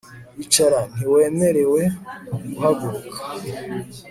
[0.43, 1.81] Icara Ntiwemerewe
[2.51, 3.17] guhaguruka